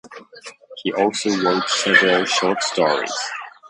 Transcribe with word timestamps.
He 0.77 0.91
also 0.93 1.29
wrote 1.43 1.69
several 1.69 2.25
short 2.25 2.63
stories. 2.63 3.13